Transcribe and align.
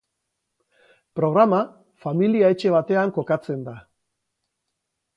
Programa, 1.19 1.59
familia 2.07 2.51
etxe 2.57 2.75
batean 2.79 3.15
kokatzen 3.21 3.65
da. 3.71 3.79